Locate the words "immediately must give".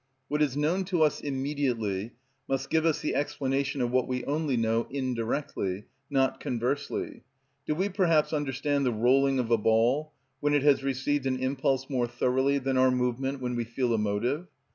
1.21-2.87